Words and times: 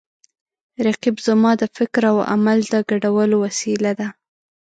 رقیب 0.85 1.15
زما 1.27 1.51
د 1.61 1.63
فکر 1.77 2.01
او 2.11 2.17
عمل 2.31 2.59
د 2.71 2.73
ګډولو 2.89 3.35
وسیله 3.45 3.91
ده 3.99 4.07